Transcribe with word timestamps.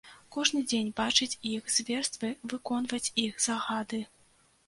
Кожны 0.35 0.59
дзень 0.69 0.87
бачыць 0.99 1.37
іх 1.49 1.67
зверствы, 1.75 2.31
выконваць 2.53 3.11
іх 3.27 3.33
загады. 3.47 4.03